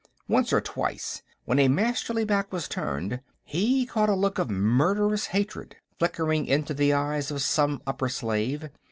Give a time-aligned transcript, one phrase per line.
[0.27, 5.27] Once or twice, when a Masterly back was turned, he caught a look of murderous
[5.27, 8.71] hatred flickering into the eyes of some upper slave.